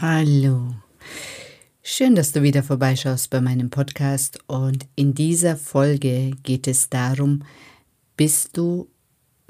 [0.00, 0.68] Hallo.
[1.82, 7.42] Schön, dass du wieder vorbeischaust bei meinem Podcast und in dieser Folge geht es darum,
[8.16, 8.88] bist du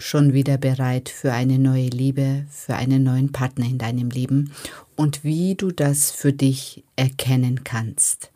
[0.01, 4.51] schon wieder bereit für eine neue Liebe, für einen neuen Partner in deinem Leben
[4.97, 8.33] und wie du das für dich erkennen kannst.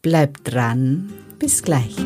[0.00, 1.96] Bleib dran, bis gleich.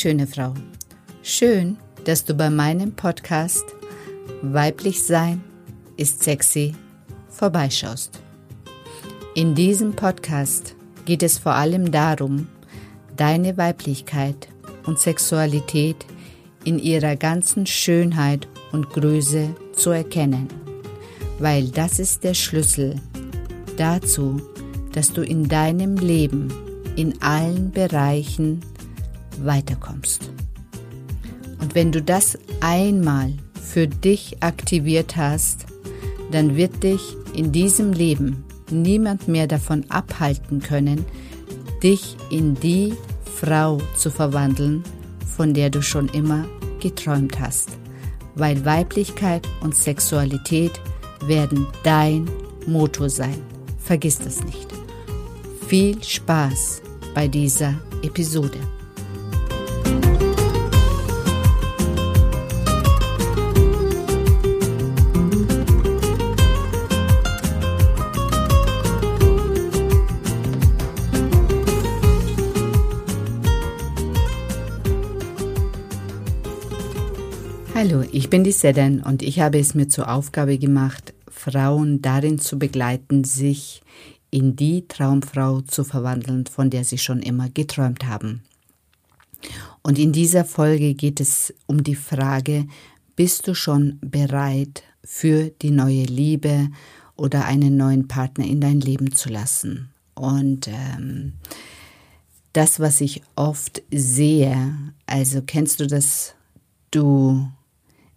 [0.00, 0.54] Schöne Frau.
[1.22, 3.64] Schön, dass du bei meinem Podcast
[4.40, 5.44] Weiblich Sein
[5.98, 6.74] ist sexy
[7.28, 8.18] vorbeischaust.
[9.34, 10.74] In diesem Podcast
[11.04, 12.48] geht es vor allem darum,
[13.14, 14.48] deine Weiblichkeit
[14.86, 16.06] und Sexualität
[16.64, 20.48] in ihrer ganzen Schönheit und Größe zu erkennen,
[21.38, 22.94] weil das ist der Schlüssel
[23.76, 24.40] dazu,
[24.92, 26.48] dass du in deinem Leben
[26.96, 28.62] in allen Bereichen
[29.44, 30.30] weiterkommst.
[31.60, 35.66] Und wenn du das einmal für dich aktiviert hast,
[36.30, 37.00] dann wird dich
[37.34, 41.04] in diesem Leben niemand mehr davon abhalten können,
[41.82, 44.82] dich in die Frau zu verwandeln,
[45.36, 46.44] von der du schon immer
[46.80, 47.70] geträumt hast.
[48.34, 50.80] Weil Weiblichkeit und Sexualität
[51.24, 52.28] werden dein
[52.66, 53.38] Motor sein.
[53.78, 54.68] Vergiss das nicht.
[55.66, 56.82] Viel Spaß
[57.14, 58.58] bei dieser Episode.
[78.20, 82.58] Ich bin die Sedan und ich habe es mir zur Aufgabe gemacht, Frauen darin zu
[82.58, 83.80] begleiten, sich
[84.30, 88.42] in die Traumfrau zu verwandeln, von der sie schon immer geträumt haben.
[89.80, 92.66] Und in dieser Folge geht es um die Frage,
[93.16, 96.68] bist du schon bereit für die neue Liebe
[97.16, 99.88] oder einen neuen Partner in dein Leben zu lassen?
[100.14, 101.32] Und ähm,
[102.52, 104.74] das, was ich oft sehe,
[105.06, 106.34] also kennst du das,
[106.90, 107.48] du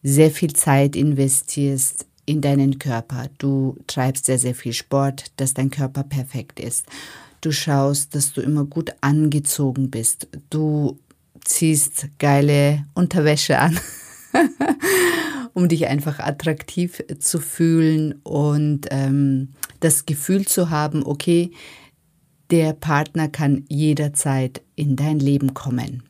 [0.03, 3.29] sehr viel Zeit investierst in deinen Körper.
[3.37, 6.85] Du treibst sehr, sehr viel Sport, dass dein Körper perfekt ist.
[7.41, 10.27] Du schaust, dass du immer gut angezogen bist.
[10.49, 10.99] Du
[11.43, 13.79] ziehst geile Unterwäsche an,
[15.53, 19.49] um dich einfach attraktiv zu fühlen und ähm,
[19.81, 21.51] das Gefühl zu haben, okay,
[22.49, 26.03] der Partner kann jederzeit in dein Leben kommen.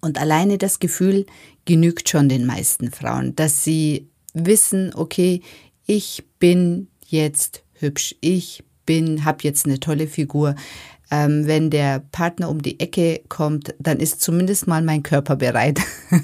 [0.00, 1.26] Und alleine das Gefühl
[1.64, 5.42] genügt schon den meisten Frauen, dass sie wissen, okay,
[5.86, 10.54] ich bin jetzt hübsch, ich bin, habe jetzt eine tolle Figur.
[11.10, 15.80] Ähm, wenn der Partner um die Ecke kommt, dann ist zumindest mal mein Körper bereit.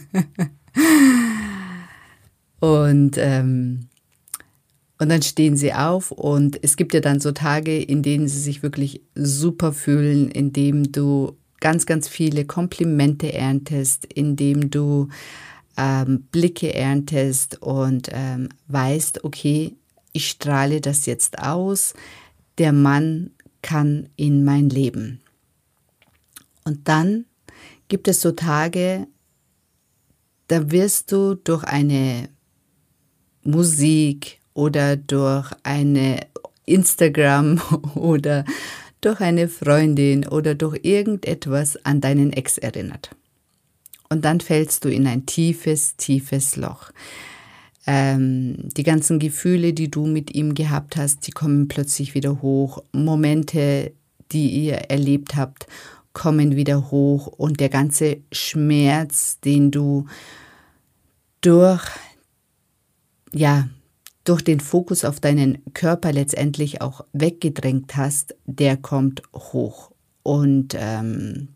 [2.60, 3.88] und ähm,
[4.98, 8.38] und dann stehen sie auf und es gibt ja dann so Tage, in denen sie
[8.38, 15.08] sich wirklich super fühlen, indem du ganz, ganz viele Komplimente erntest, indem du
[15.78, 19.74] ähm, Blicke erntest und ähm, weißt, okay,
[20.12, 21.94] ich strahle das jetzt aus,
[22.58, 23.30] der Mann
[23.62, 25.22] kann in mein Leben.
[26.64, 27.24] Und dann
[27.88, 29.06] gibt es so Tage,
[30.48, 32.28] da wirst du durch eine
[33.42, 36.26] Musik oder durch eine
[36.66, 37.58] Instagram
[37.94, 38.44] oder
[39.04, 43.10] durch eine Freundin oder durch irgendetwas an deinen Ex erinnert.
[44.08, 46.90] Und dann fällst du in ein tiefes, tiefes Loch.
[47.86, 52.82] Ähm, die ganzen Gefühle, die du mit ihm gehabt hast, die kommen plötzlich wieder hoch.
[52.92, 53.92] Momente,
[54.32, 55.66] die ihr erlebt habt,
[56.12, 57.26] kommen wieder hoch.
[57.26, 60.06] Und der ganze Schmerz, den du
[61.40, 61.84] durch,
[63.32, 63.68] ja,
[64.24, 69.90] durch den Fokus auf deinen Körper letztendlich auch weggedrängt hast, der kommt hoch.
[70.22, 71.48] Und, ähm,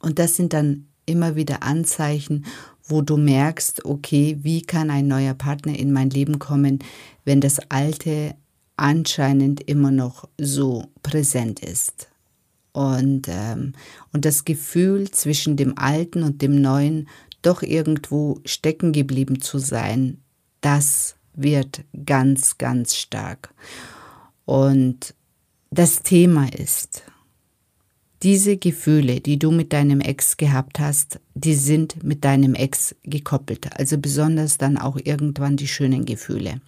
[0.00, 2.46] und das sind dann immer wieder Anzeichen,
[2.82, 6.78] wo du merkst, okay, wie kann ein neuer Partner in mein Leben kommen,
[7.24, 8.34] wenn das alte
[8.76, 12.08] anscheinend immer noch so präsent ist.
[12.72, 13.74] Und, ähm,
[14.12, 17.08] und das Gefühl zwischen dem Alten und dem Neuen
[17.42, 20.18] doch irgendwo stecken geblieben zu sein,
[20.60, 23.54] das wird ganz, ganz stark.
[24.44, 25.14] Und
[25.70, 27.02] das Thema ist,
[28.22, 33.78] diese Gefühle, die du mit deinem Ex gehabt hast, die sind mit deinem Ex gekoppelt.
[33.78, 36.60] Also besonders dann auch irgendwann die schönen Gefühle.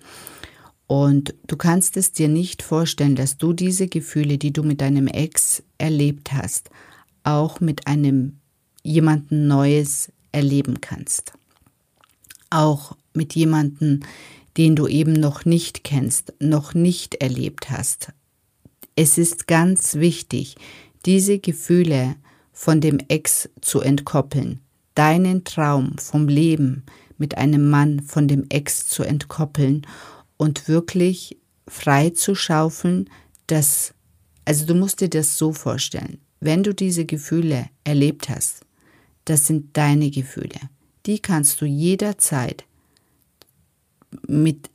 [0.87, 5.06] Und du kannst es dir nicht vorstellen, dass du diese Gefühle, die du mit deinem
[5.06, 6.70] Ex erlebt hast,
[7.25, 8.38] auch mit einem
[8.82, 11.32] jemanden Neues erleben kannst.
[12.50, 14.00] Auch mit jemanden,
[14.56, 18.12] den du eben noch nicht kennst, noch nicht erlebt hast.
[18.97, 20.56] Es ist ganz wichtig,
[21.06, 22.17] diese Gefühle
[22.52, 24.61] von dem Ex zu entkoppeln,
[24.94, 26.85] deinen Traum vom Leben
[27.17, 29.87] mit einem Mann von dem Ex zu entkoppeln
[30.37, 31.38] und wirklich
[31.69, 33.08] frei zu schaufeln,
[33.47, 33.94] dass,
[34.44, 38.67] also du musst dir das so vorstellen, wenn du diese Gefühle erlebt hast,
[39.25, 40.58] das sind deine Gefühle.
[41.06, 42.64] Die kannst du jederzeit
[44.27, 44.71] mit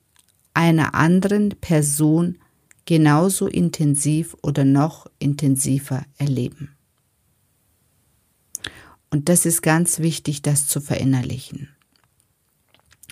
[0.53, 2.37] einer anderen Person
[2.85, 6.75] genauso intensiv oder noch intensiver erleben.
[9.09, 11.69] Und das ist ganz wichtig, das zu verinnerlichen.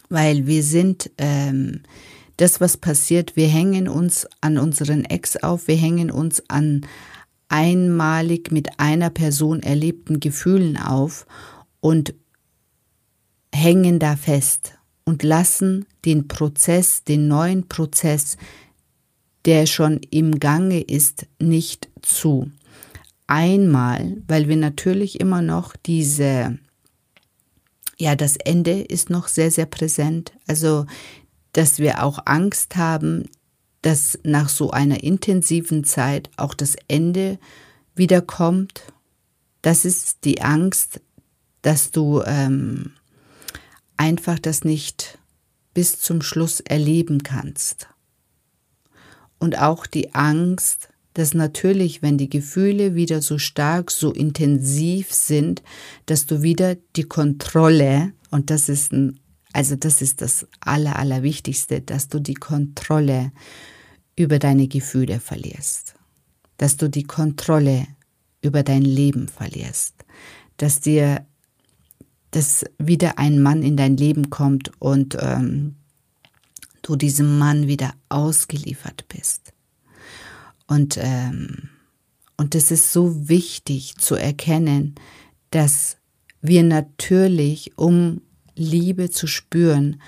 [0.10, 1.81] Weil wir sind, ähm,
[2.38, 6.86] das, was passiert, wir hängen uns an unseren Ex auf, wir hängen uns an
[7.48, 11.25] einmalig mit einer Person erlebten Gefühlen auf
[11.80, 12.14] und
[13.54, 14.74] hängen da fest
[15.05, 18.38] und lassen den Prozess, den neuen Prozess,
[19.45, 22.51] der schon im Gange ist, nicht zu.
[23.27, 26.57] Einmal, weil wir natürlich immer noch diese,
[27.97, 30.33] ja, das Ende ist noch sehr, sehr präsent.
[30.47, 30.85] Also,
[31.51, 33.29] dass wir auch Angst haben,
[33.81, 37.38] dass nach so einer intensiven Zeit auch das Ende
[37.95, 38.83] wiederkommt.
[39.61, 41.01] Das ist die Angst,
[41.61, 42.94] dass du ähm,
[44.03, 45.17] einfach das nicht
[45.73, 47.88] bis zum Schluss erleben kannst.
[49.39, 55.63] Und auch die Angst, dass natürlich, wenn die Gefühle wieder so stark, so intensiv sind,
[56.05, 59.21] dass du wieder die Kontrolle, und das ist ein,
[59.53, 63.31] also das ist das Aller, Allerwichtigste, dass du die Kontrolle
[64.17, 65.95] über deine Gefühle verlierst,
[66.57, 67.88] dass du die Kontrolle
[68.41, 69.95] über dein Leben verlierst,
[70.57, 71.25] dass dir,
[72.33, 75.75] dass wieder ein Mann in dein Leben kommt und ähm,
[76.81, 79.53] du diesem Mann wieder ausgeliefert bist.
[80.68, 81.69] Und, ähm,
[82.35, 84.95] und es ist so wichtig zu erkennen,
[85.51, 85.97] dass
[86.41, 88.21] wir natürlich, um
[88.56, 90.01] Liebe zu spüren,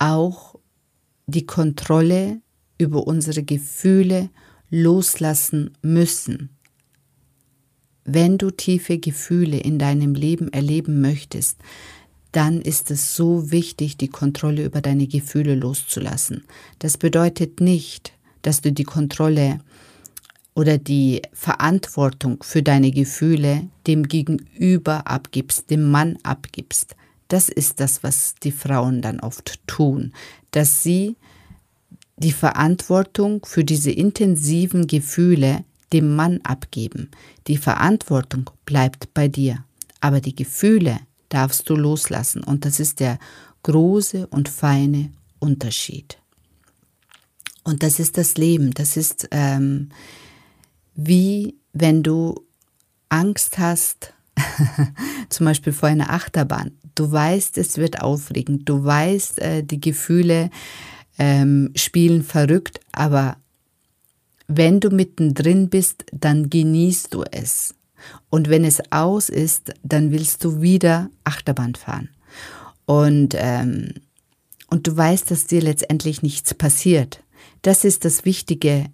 [0.00, 0.56] auch
[1.26, 2.40] die Kontrolle
[2.76, 4.30] über unsere Gefühle
[4.68, 6.50] loslassen müssen.
[8.04, 11.58] Wenn du tiefe Gefühle in deinem Leben erleben möchtest,
[12.32, 16.44] dann ist es so wichtig, die Kontrolle über deine Gefühle loszulassen.
[16.78, 19.60] Das bedeutet nicht, dass du die Kontrolle
[20.54, 26.96] oder die Verantwortung für deine Gefühle dem Gegenüber abgibst, dem Mann abgibst.
[27.28, 30.12] Das ist das, was die Frauen dann oft tun,
[30.50, 31.16] dass sie
[32.16, 37.10] die Verantwortung für diese intensiven Gefühle dem Mann abgeben.
[37.46, 39.64] Die Verantwortung bleibt bei dir,
[40.00, 40.98] aber die Gefühle
[41.28, 42.42] darfst du loslassen.
[42.44, 43.18] Und das ist der
[43.62, 46.18] große und feine Unterschied.
[47.64, 48.72] Und das ist das Leben.
[48.72, 49.90] Das ist ähm,
[50.94, 52.44] wie wenn du
[53.08, 54.14] Angst hast,
[55.28, 56.72] zum Beispiel vor einer Achterbahn.
[56.94, 58.68] Du weißt, es wird aufregend.
[58.68, 60.50] Du weißt, äh, die Gefühle
[61.18, 63.36] ähm, spielen verrückt, aber
[64.56, 67.74] wenn du mittendrin bist, dann genießt du es.
[68.30, 72.08] Und wenn es aus ist, dann willst du wieder Achterbahn fahren.
[72.84, 73.94] Und, ähm,
[74.70, 77.22] und du weißt, dass dir letztendlich nichts passiert.
[77.62, 78.86] Das ist das Wichtige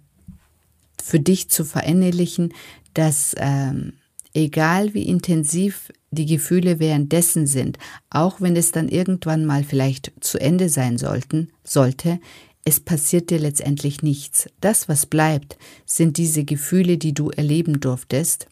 [1.01, 2.53] für dich zu verinnerlichen,
[2.93, 3.93] dass ähm,
[4.33, 7.77] egal wie intensiv die Gefühle währenddessen sind,
[8.09, 12.19] auch wenn es dann irgendwann mal vielleicht zu Ende sein sollten, sollte,
[12.65, 14.49] es passiert dir letztendlich nichts.
[14.61, 18.47] Das, was bleibt, sind diese Gefühle, die du erleben durftest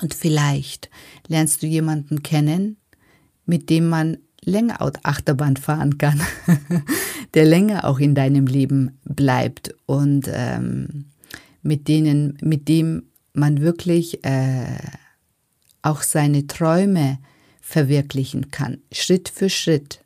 [0.00, 0.90] und vielleicht
[1.28, 2.76] lernst du jemanden kennen,
[3.46, 6.20] mit dem man länger Achterbahn fahren kann,
[7.34, 11.06] der länger auch in deinem Leben bleibt und ähm,
[11.62, 14.78] mit denen, mit dem man wirklich äh,
[15.82, 17.18] auch seine Träume
[17.60, 20.02] verwirklichen kann, Schritt für Schritt.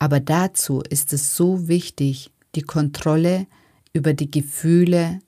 [0.00, 3.46] Aber dazu ist es so wichtig, die Kontrolle
[3.92, 5.20] über die Gefühle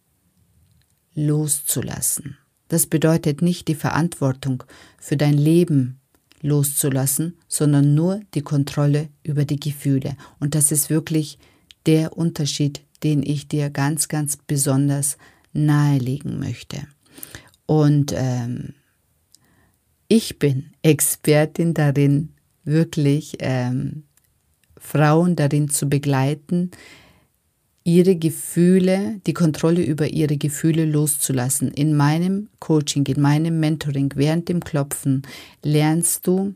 [1.14, 2.38] loszulassen.
[2.69, 4.64] Das bedeutet nicht die Verantwortung
[4.99, 6.00] für dein Leben
[6.41, 10.17] loszulassen, sondern nur die Kontrolle über die Gefühle.
[10.41, 11.38] Und das ist wirklich
[11.85, 15.19] der Unterschied, den ich dir ganz, ganz besonders
[15.52, 16.87] nahelegen möchte.
[17.67, 18.73] Und ähm,
[20.09, 22.31] ich bin Expertin darin,
[22.64, 24.05] wirklich ähm,
[24.83, 26.73] Frauen darin zu begleiten,
[27.85, 31.71] ihre Gefühle, die Kontrolle über ihre Gefühle loszulassen.
[31.71, 35.23] In meinem Coaching, in meinem Mentoring, während dem Klopfen
[35.62, 36.55] lernst du,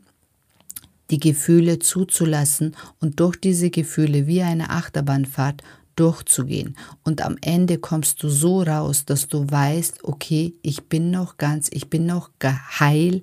[1.09, 5.63] die Gefühle zuzulassen und durch diese Gefühle wie eine Achterbahnfahrt
[5.95, 6.75] durchzugehen.
[7.03, 11.69] Und am Ende kommst du so raus, dass du weißt, okay, ich bin noch ganz,
[11.71, 13.21] ich bin noch geheil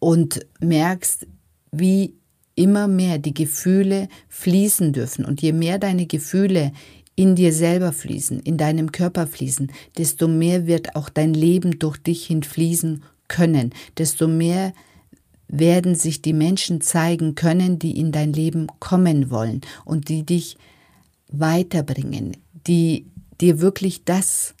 [0.00, 1.28] und merkst,
[1.70, 2.14] wie
[2.54, 5.24] immer mehr die Gefühle fließen dürfen.
[5.24, 6.72] Und je mehr deine Gefühle
[7.14, 11.98] in dir selber fließen, in deinem Körper fließen, desto mehr wird auch dein Leben durch
[11.98, 14.72] dich hin fließen können, desto mehr
[15.48, 20.56] werden sich die Menschen zeigen können, die in dein Leben kommen wollen und die dich
[21.28, 23.06] weiterbringen, die
[23.40, 24.54] dir wirklich das,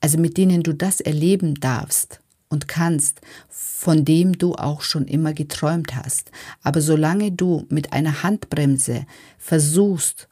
[0.00, 5.32] also mit denen du das erleben darfst und kannst, von dem du auch schon immer
[5.32, 6.30] geträumt hast.
[6.62, 9.06] Aber solange du mit einer Handbremse
[9.38, 10.28] versuchst,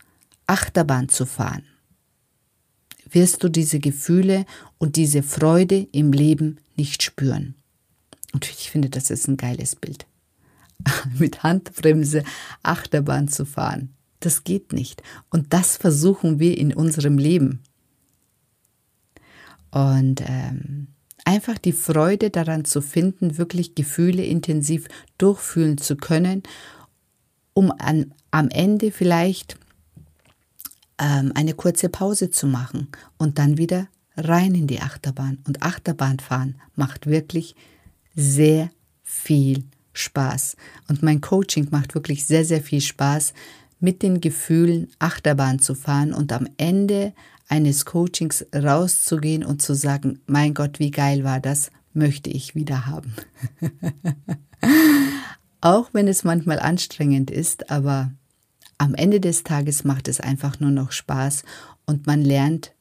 [0.47, 1.65] Achterbahn zu fahren,
[3.11, 4.45] wirst du diese Gefühle
[4.79, 7.55] und diese Freude im Leben nicht spüren.
[8.33, 10.07] Und ich finde, das ist ein geiles Bild.
[11.19, 12.25] Mit Handbremse
[12.63, 13.95] Achterbahn zu fahren.
[14.21, 15.03] Das geht nicht.
[15.31, 17.61] Und das versuchen wir in unserem Leben.
[19.71, 20.89] Und ähm,
[21.25, 24.89] einfach die Freude daran zu finden, wirklich Gefühle intensiv
[25.19, 26.43] durchfühlen zu können,
[27.55, 29.57] um an, am Ende vielleicht
[30.99, 32.89] ähm, eine kurze Pause zu machen
[33.19, 35.39] und dann wieder rein in die Achterbahn.
[35.47, 37.55] Und Achterbahn fahren macht wirklich
[38.15, 38.71] sehr
[39.03, 40.57] viel Spaß.
[40.89, 43.33] Und mein Coaching macht wirklich sehr, sehr viel Spaß,
[43.85, 47.13] mit den Gefühlen Achterbahn zu fahren und am Ende
[47.49, 52.87] eines Coachings rauszugehen und zu sagen, mein Gott, wie geil war das, möchte ich wieder
[52.87, 53.15] haben.
[55.61, 58.11] Auch wenn es manchmal anstrengend ist, aber
[58.79, 61.43] am Ende des Tages macht es einfach nur noch Spaß
[61.85, 62.73] und man lernt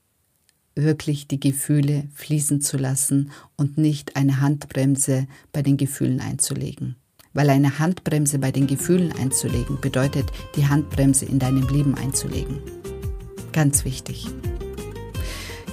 [0.73, 6.95] wirklich die Gefühle fließen zu lassen und nicht eine Handbremse bei den Gefühlen einzulegen.
[7.33, 12.59] Weil eine Handbremse bei den Gefühlen einzulegen bedeutet, die Handbremse in deinem Leben einzulegen.
[13.51, 14.27] Ganz wichtig.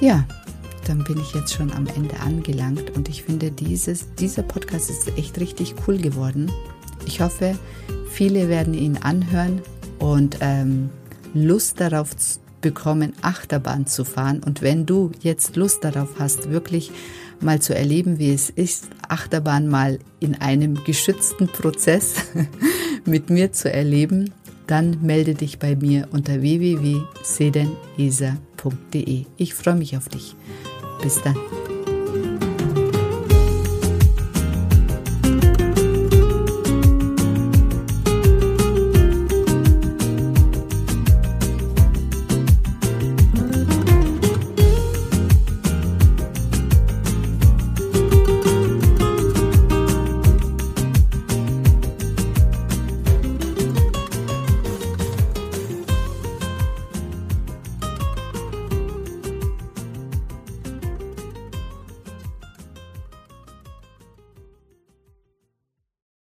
[0.00, 0.26] Ja,
[0.86, 5.16] dann bin ich jetzt schon am Ende angelangt und ich finde, dieses, dieser Podcast ist
[5.18, 6.50] echt richtig cool geworden.
[7.06, 7.58] Ich hoffe,
[8.10, 9.62] viele werden ihn anhören
[9.98, 10.90] und ähm,
[11.34, 12.10] Lust darauf
[12.60, 14.42] bekommen, Achterbahn zu fahren.
[14.44, 16.90] Und wenn du jetzt Lust darauf hast, wirklich
[17.40, 22.14] mal zu erleben, wie es ist, Achterbahn mal in einem geschützten Prozess
[23.04, 24.32] mit mir zu erleben,
[24.66, 29.24] dann melde dich bei mir unter www.sedenesa.de.
[29.36, 30.36] Ich freue mich auf dich.
[31.02, 31.36] Bis dann.